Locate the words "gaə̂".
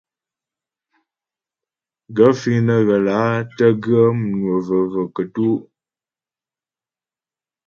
2.15-2.29